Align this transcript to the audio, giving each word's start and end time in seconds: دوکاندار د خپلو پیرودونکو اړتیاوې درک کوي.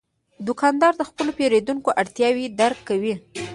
دوکاندار 0.47 0.93
د 0.97 1.01
خپلو 1.09 1.31
پیرودونکو 1.37 1.89
اړتیاوې 2.01 2.45
درک 2.59 2.79
کوي. 2.89 3.13